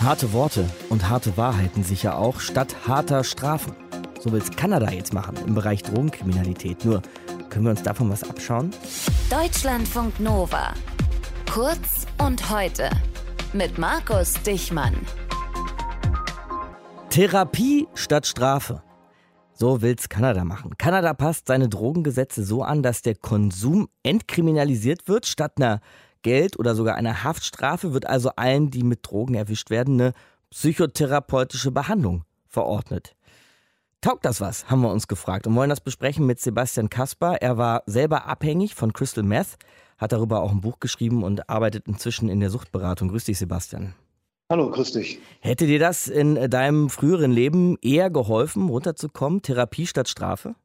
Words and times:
Harte 0.00 0.32
Worte 0.32 0.68
und 0.90 1.08
harte 1.08 1.36
Wahrheiten 1.36 1.82
sicher 1.82 2.18
auch, 2.18 2.40
statt 2.40 2.74
harter 2.86 3.24
Strafen. 3.24 3.74
So 4.20 4.32
will 4.32 4.40
es 4.40 4.50
Kanada 4.50 4.90
jetzt 4.90 5.12
machen 5.12 5.36
im 5.46 5.54
Bereich 5.54 5.82
Drogenkriminalität. 5.82 6.84
Nur, 6.84 7.02
können 7.50 7.64
wir 7.64 7.70
uns 7.70 7.82
davon 7.82 8.10
was 8.10 8.28
abschauen? 8.28 8.70
Deutschlandfunk 9.30 10.20
Nova. 10.20 10.74
Kurz 11.50 12.06
und 12.18 12.50
heute. 12.50 12.90
Mit 13.52 13.78
Markus 13.78 14.34
Dichmann. 14.42 14.94
Therapie 17.10 17.88
statt 17.94 18.26
Strafe. 18.26 18.82
So 19.54 19.80
will's 19.80 20.10
Kanada 20.10 20.44
machen. 20.44 20.76
Kanada 20.76 21.14
passt 21.14 21.46
seine 21.46 21.70
Drogengesetze 21.70 22.44
so 22.44 22.62
an, 22.62 22.82
dass 22.82 23.00
der 23.00 23.14
Konsum 23.14 23.88
entkriminalisiert 24.02 25.08
wird. 25.08 25.24
Statt 25.24 25.52
einer 25.56 25.80
Geld- 26.26 26.58
oder 26.58 26.74
sogar 26.74 26.96
einer 26.96 27.22
Haftstrafe 27.22 27.92
wird 27.92 28.08
also 28.08 28.30
allen, 28.34 28.68
die 28.72 28.82
mit 28.82 29.08
Drogen 29.08 29.36
erwischt 29.36 29.70
werden, 29.70 30.00
eine 30.00 30.12
psychotherapeutische 30.50 31.70
Behandlung 31.70 32.24
verordnet. 32.48 33.14
Taugt 34.00 34.24
das 34.24 34.40
was, 34.40 34.68
haben 34.68 34.80
wir 34.80 34.90
uns 34.90 35.06
gefragt 35.06 35.46
und 35.46 35.54
wollen 35.54 35.70
das 35.70 35.80
besprechen 35.80 36.26
mit 36.26 36.40
Sebastian 36.40 36.90
Kasper. 36.90 37.36
Er 37.40 37.58
war 37.58 37.84
selber 37.86 38.26
abhängig 38.26 38.74
von 38.74 38.92
Crystal 38.92 39.22
Meth, 39.22 39.54
hat 39.98 40.10
darüber 40.10 40.40
auch 40.40 40.50
ein 40.50 40.62
Buch 40.62 40.80
geschrieben 40.80 41.22
und 41.22 41.48
arbeitet 41.48 41.86
inzwischen 41.86 42.28
in 42.28 42.40
der 42.40 42.50
Suchtberatung. 42.50 43.10
Grüß 43.10 43.22
dich, 43.22 43.38
Sebastian. 43.38 43.94
Hallo, 44.50 44.68
grüß 44.68 44.94
dich. 44.94 45.20
Hätte 45.38 45.68
dir 45.68 45.78
das 45.78 46.08
in 46.08 46.50
deinem 46.50 46.90
früheren 46.90 47.30
Leben 47.30 47.76
eher 47.82 48.10
geholfen, 48.10 48.68
runterzukommen? 48.68 49.42
Therapie 49.42 49.86
statt 49.86 50.08
Strafe? 50.08 50.56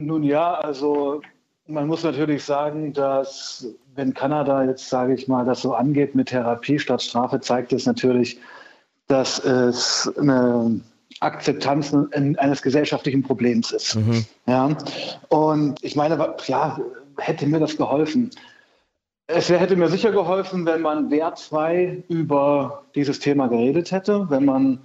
Nun 0.00 0.24
ja, 0.24 0.54
also 0.54 1.22
man 1.70 1.86
muss 1.86 2.02
natürlich 2.02 2.44
sagen, 2.44 2.92
dass 2.92 3.66
wenn 3.94 4.14
Kanada 4.14 4.64
jetzt, 4.64 4.88
sage 4.88 5.14
ich 5.14 5.28
mal, 5.28 5.44
das 5.44 5.62
so 5.62 5.74
angeht 5.74 6.14
mit 6.14 6.28
Therapie 6.28 6.78
statt 6.78 7.02
Strafe, 7.02 7.40
zeigt 7.40 7.72
es 7.72 7.86
natürlich, 7.86 8.38
dass 9.06 9.38
es 9.44 10.12
eine 10.18 10.80
Akzeptanz 11.20 11.94
eines 12.12 12.62
gesellschaftlichen 12.62 13.22
Problems 13.22 13.72
ist. 13.72 13.96
Mhm. 13.96 14.24
Ja? 14.46 14.76
Und 15.28 15.82
ich 15.82 15.96
meine, 15.96 16.36
ja, 16.46 16.78
hätte 17.18 17.46
mir 17.46 17.60
das 17.60 17.76
geholfen? 17.76 18.30
Es 19.26 19.48
hätte 19.48 19.76
mir 19.76 19.88
sicher 19.88 20.10
geholfen, 20.10 20.66
wenn 20.66 20.82
man 20.82 21.10
wertfrei 21.10 22.02
über 22.08 22.84
dieses 22.94 23.20
Thema 23.20 23.46
geredet 23.46 23.92
hätte, 23.92 24.28
wenn 24.28 24.44
man 24.44 24.80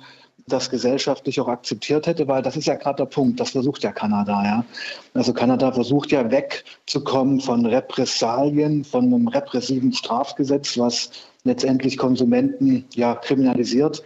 das 0.47 0.69
gesellschaftlich 0.69 1.39
auch 1.41 1.47
akzeptiert 1.47 2.05
hätte, 2.05 2.27
weil 2.27 2.43
das 2.43 2.55
ist 2.55 2.67
ja 2.67 2.75
gerade 2.75 2.97
der 2.97 3.05
Punkt, 3.05 3.39
das 3.39 3.51
versucht 3.51 3.83
ja 3.83 3.91
Kanada, 3.91 4.43
ja. 4.43 4.65
Also 5.13 5.33
Kanada 5.33 5.71
versucht 5.71 6.11
ja 6.11 6.29
wegzukommen 6.29 7.39
von 7.39 7.65
Repressalien, 7.65 8.83
von 8.83 9.05
einem 9.05 9.27
repressiven 9.27 9.91
Strafgesetz, 9.91 10.77
was 10.77 11.09
letztendlich 11.43 11.97
Konsumenten 11.97 12.85
ja 12.93 13.15
kriminalisiert 13.15 14.03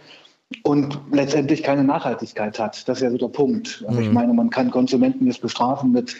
und 0.62 0.98
letztendlich 1.12 1.62
keine 1.62 1.84
Nachhaltigkeit 1.84 2.58
hat. 2.58 2.88
Das 2.88 2.98
ist 2.98 3.02
ja 3.02 3.10
so 3.10 3.18
der 3.18 3.28
Punkt. 3.28 3.84
Also 3.86 4.00
mhm. 4.00 4.06
ich 4.06 4.12
meine, 4.12 4.32
man 4.32 4.50
kann 4.50 4.70
Konsumenten 4.70 5.26
jetzt 5.26 5.42
bestrafen 5.42 5.92
mit 5.92 6.16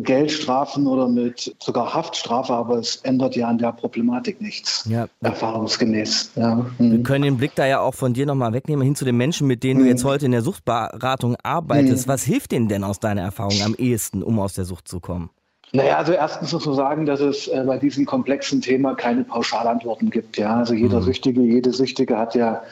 Geldstrafen 0.00 0.86
oder 0.86 1.08
mit 1.08 1.54
sogar 1.58 1.94
Haftstrafe, 1.94 2.52
aber 2.52 2.78
es 2.78 2.96
ändert 2.96 3.36
ja 3.36 3.48
an 3.48 3.58
der 3.58 3.72
Problematik 3.72 4.40
nichts, 4.40 4.86
ja. 4.88 5.06
erfahrungsgemäß. 5.22 6.32
Ja. 6.36 6.66
Mhm. 6.78 6.92
Wir 6.92 7.02
können 7.02 7.24
den 7.24 7.36
Blick 7.36 7.54
da 7.54 7.66
ja 7.66 7.80
auch 7.80 7.94
von 7.94 8.14
dir 8.14 8.26
nochmal 8.26 8.52
wegnehmen, 8.52 8.84
hin 8.84 8.94
zu 8.94 9.04
den 9.04 9.16
Menschen, 9.16 9.46
mit 9.46 9.62
denen 9.62 9.80
mhm. 9.80 9.84
du 9.84 9.90
jetzt 9.90 10.04
heute 10.04 10.26
in 10.26 10.32
der 10.32 10.42
Suchtberatung 10.42 11.36
arbeitest. 11.42 12.06
Mhm. 12.06 12.12
Was 12.12 12.22
hilft 12.22 12.52
denen 12.52 12.68
denn 12.68 12.84
aus 12.84 13.00
deiner 13.00 13.22
Erfahrung 13.22 13.60
am 13.64 13.74
ehesten, 13.74 14.22
um 14.22 14.38
aus 14.38 14.54
der 14.54 14.64
Sucht 14.64 14.88
zu 14.88 15.00
kommen? 15.00 15.30
Naja, 15.72 15.96
also 15.96 16.12
erstens 16.12 16.52
muss 16.52 16.66
man 16.66 16.76
sagen, 16.76 17.04
dass 17.04 17.20
es 17.20 17.48
äh, 17.48 17.64
bei 17.66 17.78
diesem 17.78 18.06
komplexen 18.06 18.60
Thema 18.60 18.94
keine 18.94 19.24
Pauschalantworten 19.24 20.08
gibt. 20.08 20.36
Ja? 20.36 20.58
Also 20.58 20.72
jeder 20.72 21.00
mhm. 21.00 21.04
Süchtige, 21.04 21.40
jede 21.40 21.72
Süchtige 21.72 22.16
hat 22.16 22.36
ja 22.36 22.62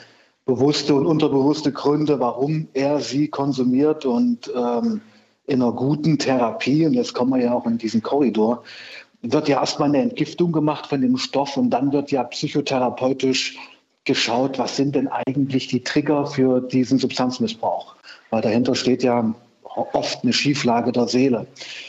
bewusste 0.45 0.95
und 0.95 1.07
unterbewusste 1.07 1.73
Gründe, 1.73 2.21
warum 2.21 2.69
er 2.75 3.01
sie 3.01 3.29
konsumiert 3.29 4.05
und 4.05 4.53
ähm, 4.55 5.01
in 5.53 5.63
einer 5.63 5.73
guten 5.73 6.19
Therapie, 6.19 6.87
und 6.87 6.95
jetzt 6.95 7.15
kommen 7.15 7.33
wir 7.33 7.45
ja 7.45 7.53
auch 7.53 7.67
in 7.67 7.79
diesen 7.79 8.03
Korridor, 8.03 8.65
wird 9.23 9.49
ja 9.49 9.61
erstmal 9.61 9.89
eine 9.89 10.03
Entgiftung 10.03 10.51
gemacht 10.51 10.87
von 10.87 11.01
dem 11.01 11.17
Stoff 11.17 11.57
und 11.57 11.71
dann 11.71 11.93
wird 11.93 12.11
ja 12.11 12.25
psychotherapeutisch 12.25 13.57
geschaut, 14.05 14.59
was 14.59 14.77
sind 14.77 14.97
denn 14.97 15.09
eigentlich 15.09 15.69
die 15.69 15.85
Trigger 15.85 16.27
für 16.27 16.61
diesen 16.61 16.99
Substanzmissbrauch. 16.99 17.95
Weil 18.31 18.43
dahinter 18.43 18.75
steht 18.75 19.05
ja 19.05 19.33
oft 19.63 20.23
eine 20.23 20.33
Schieflage 20.33 20.93
der 20.93 21.07
Seele. 21.07 21.47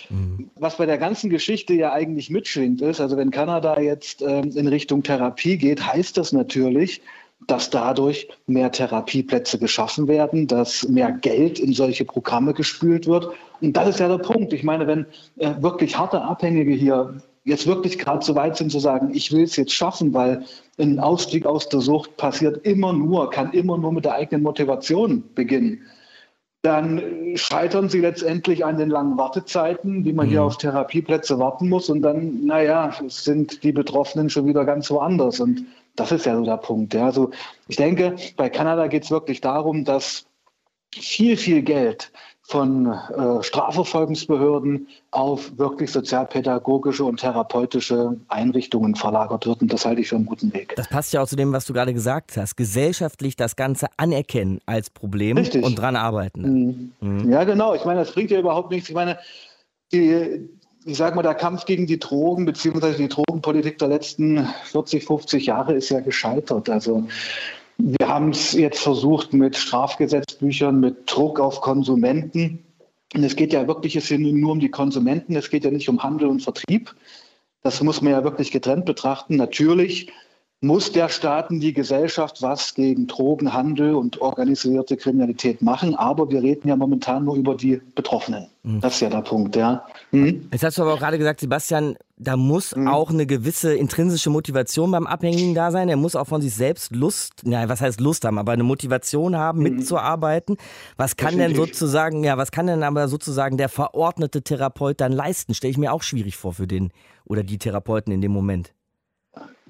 Mhm. 0.10 0.50
Was 0.56 0.78
bei 0.78 0.86
der 0.86 0.98
ganzen 0.98 1.30
Geschichte 1.30 1.74
ja 1.74 1.92
eigentlich 1.92 2.30
mitschwingt 2.30 2.82
ist, 2.82 3.02
also 3.02 3.18
wenn 3.18 3.32
Kanada 3.32 3.80
jetzt 3.80 4.22
ähm, 4.22 4.52
in 4.56 4.68
Richtung 4.68 5.04
Therapie 5.04 5.58
geht, 5.58 5.86
heißt 5.86 6.18
das 6.18 6.34
natürlich, 6.34 7.02
dass 7.48 7.70
dadurch 7.70 8.28
mehr 8.48 8.72
Therapieplätze 8.72 9.60
geschaffen 9.60 10.08
werden, 10.08 10.48
dass 10.48 10.88
mehr 10.88 11.12
Geld 11.12 11.60
in 11.60 11.74
solche 11.74 12.06
Programme 12.06 12.54
gespült 12.54 13.08
wird. 13.08 13.30
Und 13.62 13.78
das 13.78 13.90
ist 13.90 14.00
ja 14.00 14.08
der 14.08 14.18
Punkt. 14.18 14.54
Ich 14.54 14.64
meine, 14.64 14.88
wenn 14.88 15.06
äh, 15.38 15.54
wirklich 15.60 15.98
harte 15.98 16.22
Abhängige 16.22 16.74
hier 16.74 17.16
jetzt 17.46 17.68
wirklich 17.68 17.98
gerade 17.98 18.24
so 18.24 18.36
weit 18.36 18.58
sind 18.58 18.72
zu 18.72 18.80
sagen, 18.80 19.12
ich 19.14 19.32
will 19.32 19.44
es 19.44 19.56
jetzt 19.56 19.74
schaffen, 19.74 20.14
weil 20.14 20.46
ein 20.80 21.00
Ausstieg 21.00 21.46
aus 21.46 21.68
der 21.70 21.82
Sucht 21.82 22.16
passiert 22.18 22.66
immer 22.66 22.94
nur, 22.94 23.30
kann 23.30 23.52
immer 23.52 23.78
nur 23.78 23.92
mit 23.92 24.06
der 24.06 24.14
eigenen 24.16 24.44
Motivation 24.44 25.24
beginnen, 25.36 25.82
dann 26.64 27.02
scheitern 27.36 27.90
sie 27.90 28.00
letztendlich 28.00 28.64
an 28.64 28.78
den 28.78 28.90
langen 28.90 29.18
Wartezeiten, 29.18 30.06
wie 30.06 30.14
man 30.14 30.28
mhm. 30.28 30.32
hier 30.32 30.44
auf 30.44 30.58
Therapieplätze 30.58 31.38
warten 31.38 31.68
muss. 31.68 31.90
Und 31.90 32.02
dann, 32.02 32.46
naja, 32.46 32.94
sind 33.08 33.64
die 33.66 33.74
Betroffenen 33.74 34.30
schon 34.30 34.48
wieder 34.48 34.64
ganz 34.64 34.90
woanders. 34.90 35.42
Und 35.42 35.66
das 35.96 36.12
ist 36.12 36.26
ja 36.26 36.36
so 36.36 36.44
der 36.44 36.58
Punkt. 36.58 36.94
Ja. 36.94 37.06
Also 37.06 37.32
ich 37.68 37.76
denke, 37.76 38.16
bei 38.36 38.50
Kanada 38.50 38.88
geht 38.88 39.04
es 39.04 39.12
wirklich 39.12 39.42
darum, 39.42 39.86
dass 39.86 40.26
viel, 40.92 41.38
viel 41.38 41.62
Geld 41.62 42.12
von 42.46 42.88
äh, 42.88 43.42
Strafverfolgungsbehörden 43.42 44.88
auf 45.12 45.58
wirklich 45.58 45.92
sozialpädagogische 45.92 47.06
und 47.06 47.22
therapeutische 47.22 48.18
Einrichtungen 48.28 48.96
verlagert 48.96 49.46
wird. 49.46 49.62
Und 49.62 49.72
das 49.72 49.86
halte 49.86 50.02
ich 50.02 50.10
für 50.10 50.18
einen 50.18 50.26
guten 50.26 50.54
Weg. 50.54 50.74
Das 50.76 50.90
passt 50.90 51.14
ja 51.14 51.22
auch 51.22 51.28
zu 51.28 51.38
dem, 51.38 51.54
was 51.54 51.66
du 51.66 51.74
gerade 51.74 51.94
gesagt 51.94 52.36
hast. 52.36 52.58
Gesellschaftlich 52.58 53.38
das 53.38 53.56
Ganze 53.56 53.88
anerkennen 53.96 54.60
als 54.66 54.90
Problem 54.90 55.38
Richtig. 55.38 55.64
und 55.64 55.76
dran 55.76 55.96
arbeiten. 55.96 56.92
Mhm. 57.00 57.20
Mhm. 57.24 57.32
Ja, 57.32 57.46
genau. 57.46 57.76
Ich 57.76 57.86
meine, 57.86 58.02
das 58.02 58.12
bringt 58.12 58.30
ja 58.30 58.40
überhaupt 58.40 58.72
nichts. 58.72 58.90
Ich 58.90 58.96
meine, 58.96 59.20
die, 59.94 60.50
ich 60.86 60.98
sage 60.98 61.16
mal, 61.16 61.22
der 61.22 61.36
Kampf 61.36 61.66
gegen 61.66 61.88
die 61.88 62.00
Drogen 62.00 62.46
beziehungsweise 62.46 62.98
die 62.98 63.08
Drogenpolitik 63.08 63.78
der 63.78 63.88
letzten 63.88 64.48
40, 64.66 65.06
50 65.06 65.46
Jahre 65.46 65.74
ist 65.74 65.90
ja 65.90 66.00
gescheitert. 66.00 66.70
Also 66.70 67.08
wir 67.78 68.08
haben 68.08 68.30
es 68.30 68.54
jetzt 68.54 68.82
versucht 68.82 69.34
mit 69.34 69.56
Strafgesetzbüchern, 69.56 70.80
mit 70.80 71.04
Druck 71.06 71.40
auf 71.40 71.62
Konsumenten. 71.62 72.64
Und 73.14 73.24
es 73.24 73.36
geht 73.36 73.54
ja 73.54 73.68
wirklich 73.68 73.96
es 73.96 74.10
nur 74.12 74.52
um 74.52 74.60
die 74.60 74.72
Konsumenten, 74.72 75.36
es 75.36 75.50
geht 75.50 75.64
ja 75.64 75.72
nicht 75.72 75.90
um 75.90 76.02
Handel 76.02 76.28
und 76.28 76.42
Vertrieb. 76.42 76.96
Das 77.62 77.82
muss 77.82 78.02
man 78.02 78.12
ja 78.12 78.24
wirklich 78.24 78.52
getrennt 78.52 78.86
betrachten. 78.86 79.36
Natürlich 79.36 80.12
muss 80.64 80.94
der 80.94 81.10
Staat 81.10 81.50
und 81.50 81.60
die 81.60 81.74
Gesellschaft 81.74 82.42
was 82.42 82.74
gegen 82.74 83.06
Drogenhandel 83.08 83.96
und 83.96 84.22
organisierte 84.22 84.96
Kriminalität 84.96 85.62
machen. 85.62 85.94
Aber 85.96 86.30
wir 86.32 86.42
reden 86.42 86.70
ja 86.70 86.78
momentan 86.78 87.26
nur 87.26 87.36
über 87.36 87.56
die 87.56 87.82
Betroffenen. 87.96 88.48
Mhm. 88.64 88.80
Das 88.80 88.96
ist 88.96 89.02
ja 89.02 89.10
der 89.10 89.22
Punkt, 89.22 89.58
ja. 89.58 89.86
Mhm. 90.12 90.48
Jetzt 90.54 90.64
hast 90.64 90.78
du 90.78 90.84
aber 90.84 90.94
auch 90.94 91.00
gerade 91.00 91.18
gesagt, 91.18 91.42
Sebastian, 91.42 91.98
da 92.16 92.38
muss 92.38 92.74
mhm. 92.74 92.88
auch 92.88 93.10
eine 93.10 93.26
gewisse 93.26 93.76
intrinsische 93.76 94.30
Motivation 94.30 94.90
beim 94.92 95.06
Abhängigen 95.06 95.54
da 95.54 95.70
sein. 95.70 95.90
Er 95.90 95.98
muss 95.98 96.16
auch 96.16 96.28
von 96.28 96.42
sich 96.42 96.56
selbst 96.56 96.96
Lust, 96.96 97.42
nein, 97.44 97.68
was 97.68 97.82
heißt 97.82 98.00
Lust 98.00 98.24
haben, 98.24 98.40
aber 98.40 98.54
eine 98.54 98.64
Motivation 98.64 99.36
haben, 99.36 99.60
mhm. 99.60 99.64
mitzuarbeiten. 99.76 100.56
Was 100.96 101.18
kann 101.18 101.38
denn 101.38 101.56
sozusagen, 101.56 102.24
ja, 102.24 102.38
was 102.38 102.52
kann 102.52 102.68
denn 102.68 102.84
aber 102.84 103.10
sozusagen 103.10 103.58
der 103.58 103.68
verordnete 103.68 104.44
Therapeut 104.44 105.02
dann 105.02 105.12
leisten? 105.12 105.54
Stelle 105.54 105.72
ich 105.72 105.78
mir 105.78 105.92
auch 105.92 106.04
schwierig 106.04 106.38
vor 106.38 106.54
für 106.54 106.68
den 106.68 106.92
oder 107.26 107.44
die 107.44 107.58
Therapeuten 107.58 108.14
in 108.14 108.22
dem 108.22 108.32
Moment. 108.32 108.74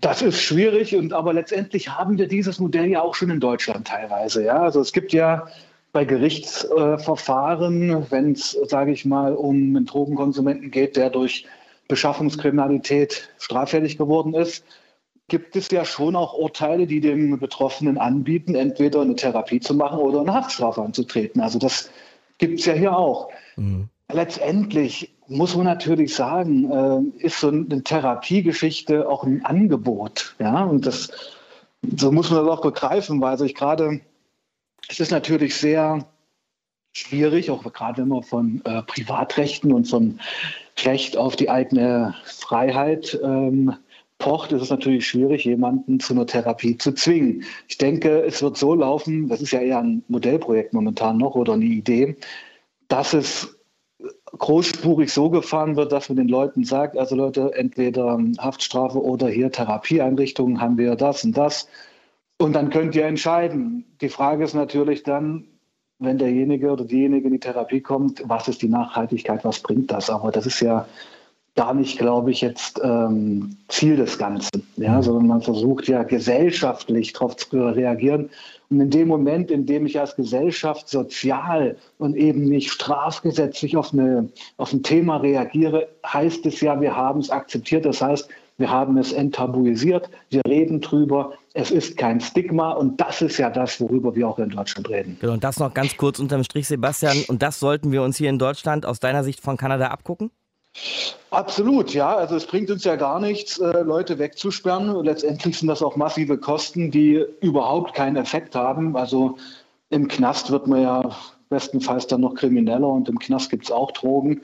Das 0.04 0.22
ist 0.22 0.42
schwierig 0.42 0.98
und 0.98 1.14
aber 1.14 1.32
letztendlich 1.32 1.88
haben 1.88 2.18
wir 2.18 2.28
dieses 2.28 2.60
Modell 2.60 2.88
ja 2.88 3.02
auch 3.02 3.16
schon 3.16 3.30
in 3.30 3.40
Deutschland 3.40 3.88
teilweise. 3.88 4.44
Ja, 4.44 4.62
also 4.62 4.82
es 4.82 4.92
gibt 4.92 5.14
ja 5.14 5.48
bei 5.94 6.04
Gerichtsverfahren, 6.04 7.90
äh, 7.90 8.12
wenn 8.12 8.34
es, 8.34 8.52
sage 8.68 8.92
ich 8.92 9.06
mal, 9.06 9.34
um 9.34 9.56
einen 9.56 9.86
Drogenkonsumenten 9.86 10.72
geht, 10.72 10.98
der 10.98 11.10
durch 11.10 11.46
Beschaffungskriminalität 11.88 13.30
straffällig 13.40 13.98
geworden 13.98 14.34
ist, 14.34 14.66
gibt 15.30 15.56
es 15.56 15.72
ja 15.72 15.86
schon 15.86 16.18
auch 16.18 16.34
Urteile, 16.34 16.86
die 16.86 17.00
dem 17.00 17.40
Betroffenen 17.40 17.98
anbieten, 17.98 18.56
entweder 18.56 19.00
eine 19.00 19.16
Therapie 19.16 19.62
zu 19.62 19.74
machen 19.74 20.00
oder 20.00 20.20
eine 20.20 20.34
Haftstrafe 20.34 20.82
anzutreten. 20.82 21.40
Also 21.40 21.60
das 21.60 21.90
gibt 22.40 22.60
es 22.60 22.66
ja 22.66 22.74
hier 22.74 22.98
auch. 22.98 23.30
Mhm. 23.56 23.88
Letztendlich 24.12 25.13
muss 25.28 25.56
man 25.56 25.66
natürlich 25.66 26.16
sagen, 26.16 26.72
äh, 26.72 27.26
ist 27.26 27.40
so 27.40 27.50
eine 27.50 27.84
Therapiegeschichte 27.84 29.08
auch 29.08 29.24
ein 29.24 29.46
Angebot. 29.46 30.36
Ja, 30.40 30.64
und 30.64 30.86
das, 30.86 31.12
so 31.96 32.12
muss 32.12 32.30
man 32.30 32.46
das 32.46 32.58
auch 32.58 32.62
begreifen, 32.62 33.22
weil 33.22 33.38
sich 33.38 33.56
gerade, 33.56 34.02
es 34.90 35.00
ist 35.00 35.12
natürlich 35.12 35.56
sehr 35.56 36.06
schwierig, 36.94 37.50
auch 37.50 37.64
gerade 37.74 38.02
wenn 38.02 38.10
man 38.10 38.24
von 38.24 38.62
äh, 38.66 38.84
Privatrechten 38.84 39.72
und 39.72 39.86
von 39.86 40.20
Recht 40.84 41.18
auf 41.18 41.36
die 41.36 41.50
eigene 41.50 42.16
Freiheit 42.26 43.20
ähm, 43.24 43.76
pocht, 44.18 44.52
ist 44.52 44.62
es 44.62 44.70
natürlich 44.70 45.08
schwierig, 45.08 45.46
jemanden 45.46 46.00
zu 46.00 46.14
einer 46.14 46.26
Therapie 46.26 46.78
zu 46.78 46.94
zwingen. 46.94 47.44
Ich 47.68 47.78
denke, 47.78 48.24
es 48.24 48.42
wird 48.42 48.58
so 48.58 48.74
laufen, 48.74 49.28
das 49.28 49.42
ist 49.42 49.52
ja 49.52 49.60
eher 49.60 49.80
ein 49.80 50.04
Modellprojekt 50.08 50.74
momentan 50.74 51.18
noch 51.18 51.36
oder 51.36 51.54
eine 51.54 51.66
Idee, 51.66 52.16
dass 52.88 53.14
es 53.14 53.56
großspurig 54.38 55.12
so 55.12 55.30
gefahren 55.30 55.76
wird, 55.76 55.92
dass 55.92 56.10
man 56.10 56.18
den 56.18 56.28
Leuten 56.28 56.64
sagt, 56.64 56.98
also 56.98 57.16
Leute, 57.16 57.52
entweder 57.56 58.20
Haftstrafe 58.38 59.02
oder 59.02 59.28
hier 59.30 59.52
Therapieeinrichtungen 59.52 60.60
haben 60.60 60.78
wir 60.78 60.96
das 60.96 61.24
und 61.24 61.38
das. 61.38 61.68
Und 62.38 62.54
dann 62.54 62.70
könnt 62.70 62.96
ihr 62.96 63.06
entscheiden. 63.06 63.86
Die 64.02 64.10
Frage 64.10 64.44
ist 64.44 64.54
natürlich 64.54 65.04
dann, 65.04 65.46
wenn 66.00 66.18
derjenige 66.18 66.72
oder 66.72 66.84
diejenige 66.84 67.28
in 67.28 67.34
die 67.34 67.40
Therapie 67.40 67.82
kommt, 67.82 68.22
was 68.26 68.48
ist 68.48 68.62
die 68.62 68.70
Nachhaltigkeit, 68.70 69.46
was 69.46 69.60
bringt 69.60 69.92
das? 69.92 70.10
Aber 70.10 70.32
das 70.32 70.46
ist 70.46 70.60
ja 70.60 70.88
gar 71.56 71.74
nicht, 71.74 72.00
glaube 72.00 72.32
ich, 72.32 72.42
jetzt 72.42 72.82
ähm, 72.84 73.58
Ziel 73.68 73.96
des 73.96 74.18
Ganzen, 74.18 74.68
ja, 74.78 74.98
mhm. 74.98 75.04
sondern 75.04 75.28
man 75.28 75.42
versucht 75.42 75.88
ja 75.88 76.04
gesellschaftlich 76.04 77.14
darauf 77.14 77.36
zu 77.36 77.58
reagieren. 77.58 78.30
Und 78.70 78.80
in 78.80 78.90
dem 78.90 79.08
Moment, 79.08 79.52
in 79.52 79.68
dem 79.68 79.86
ich 79.86 80.00
als 80.00 80.16
Gesellschaft 80.16 80.90
sozial 80.90 81.78
und 82.00 82.16
eben 82.16 82.46
nicht 82.46 82.72
strafgesetzlich 82.72 83.78
auf, 83.78 83.94
eine, 83.94 84.30
auf 84.58 84.74
ein 84.74 84.82
Thema 84.82 85.18
reagiere, 85.18 85.90
heißt 86.06 86.46
es 86.48 86.60
ja, 86.62 86.82
wir 86.82 86.96
haben 86.96 87.20
es 87.20 87.30
akzeptiert. 87.30 87.86
Das 87.86 88.02
heißt, 88.02 88.30
wir 88.58 88.70
haben 88.70 88.98
es 88.98 89.12
enttabuisiert, 89.12 90.10
wir 90.30 90.42
reden 90.48 90.82
drüber, 90.82 91.34
es 91.54 91.72
ist 91.72 91.98
kein 91.98 92.22
Stigma 92.22 92.72
und 92.72 93.00
das 93.02 93.22
ist 93.22 93.38
ja 93.38 93.50
das, 93.50 93.80
worüber 93.82 94.16
wir 94.16 94.28
auch 94.28 94.40
in 94.40 94.50
Deutschland 94.50 94.90
reden. 94.90 95.18
Genau, 95.20 95.34
und 95.34 95.44
das 95.44 95.60
noch 95.60 95.74
ganz 95.74 95.98
kurz 95.98 96.20
unterm 96.20 96.44
Strich, 96.44 96.68
Sebastian, 96.68 97.18
und 97.28 97.42
das 97.42 97.60
sollten 97.60 97.92
wir 97.92 98.04
uns 98.04 98.18
hier 98.18 98.30
in 98.30 98.40
Deutschland 98.40 98.86
aus 98.86 99.00
deiner 99.00 99.24
Sicht 99.24 99.42
von 99.42 99.58
Kanada 99.58 99.88
abgucken? 99.88 100.32
Absolut, 101.30 101.94
ja. 101.94 102.16
Also 102.16 102.36
es 102.36 102.46
bringt 102.46 102.70
uns 102.70 102.84
ja 102.84 102.96
gar 102.96 103.20
nichts, 103.20 103.60
äh, 103.60 103.82
Leute 103.82 104.20
wegzusperren. 104.20 105.04
Letztendlich 105.04 105.58
sind 105.58 105.68
das 105.68 105.82
auch 105.82 105.96
massive 105.96 106.38
Kosten, 106.38 106.92
die 106.92 107.26
überhaupt 107.42 107.94
keinen 107.96 108.18
Effekt 108.18 108.56
haben. 108.56 108.96
Also 108.96 109.38
im 109.90 110.08
Knast 110.08 110.52
wird 110.52 110.68
man 110.68 110.82
ja 110.82 111.16
bestenfalls 111.50 112.08
dann 112.08 112.22
noch 112.22 112.36
krimineller 112.36 112.88
und 112.88 113.10
im 113.10 113.20
Knast 113.20 113.50
gibt 113.50 113.66
es 113.66 113.72
auch 113.72 113.92
Drogen. 113.92 114.42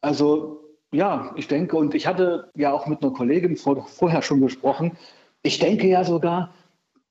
Also 0.00 0.60
ja, 0.92 1.32
ich 1.36 1.48
denke, 1.48 1.76
und 1.76 1.94
ich 1.94 2.06
hatte 2.06 2.50
ja 2.54 2.72
auch 2.72 2.86
mit 2.86 3.02
einer 3.02 3.12
Kollegin 3.12 3.56
vor, 3.56 3.86
vorher 3.86 4.22
schon 4.22 4.40
gesprochen, 4.40 4.96
ich 5.42 5.58
denke 5.58 5.86
ja 5.86 6.04
sogar, 6.04 6.52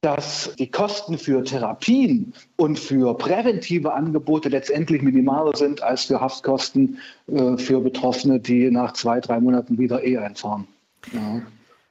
dass 0.08 0.56
die 0.58 0.72
Kosten 0.72 1.18
für 1.18 1.44
Therapien 1.44 2.34
und 2.56 2.80
für 2.80 3.14
präventive 3.18 3.94
Angebote 3.94 4.48
letztendlich 4.48 5.02
minimaler 5.02 5.54
sind 5.58 5.84
als 5.84 6.06
für 6.06 6.22
Haftkosten 6.22 7.00
äh, 7.28 7.58
für 7.58 7.82
Betroffene, 7.82 8.40
die 8.40 8.72
nach 8.72 8.94
zwei, 8.94 9.20
drei 9.20 9.42
Monaten 9.42 9.78
wieder 9.78 10.06
eh 10.06 10.18
einfahren. 10.18 10.66
Ja. 11.12 11.42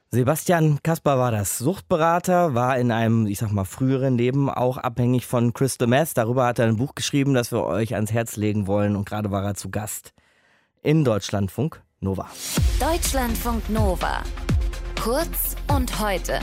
Sebastian 0.09 0.79
Kasper 0.81 1.19
war 1.19 1.29
das 1.29 1.59
Suchtberater, 1.59 2.55
war 2.55 2.79
in 2.79 2.91
einem, 2.91 3.27
ich 3.27 3.37
sag 3.37 3.51
mal, 3.51 3.65
früheren 3.65 4.17
Leben 4.17 4.49
auch 4.49 4.77
abhängig 4.77 5.27
von 5.27 5.53
Crystal 5.53 5.87
Meth. 5.87 6.17
Darüber 6.17 6.47
hat 6.47 6.57
er 6.57 6.65
ein 6.65 6.77
Buch 6.77 6.95
geschrieben, 6.95 7.35
das 7.35 7.51
wir 7.51 7.65
euch 7.65 7.93
ans 7.93 8.11
Herz 8.11 8.35
legen 8.35 8.65
wollen. 8.65 8.95
Und 8.95 9.07
gerade 9.07 9.29
war 9.29 9.43
er 9.43 9.53
zu 9.53 9.69
Gast 9.69 10.13
in 10.81 11.03
Deutschlandfunk 11.03 11.83
Nova. 11.99 12.27
Deutschlandfunk 12.79 13.69
Nova. 13.69 14.23
Kurz 14.99 15.55
und 15.67 15.99
heute 15.99 16.39